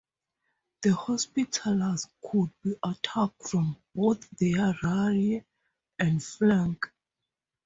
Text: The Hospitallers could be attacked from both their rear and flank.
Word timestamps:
The 0.81 0.95
Hospitallers 0.95 2.07
could 2.23 2.49
be 2.63 2.73
attacked 2.83 3.47
from 3.47 3.77
both 3.93 4.27
their 4.31 4.73
rear 4.81 5.45
and 5.99 6.23
flank. 6.23 6.91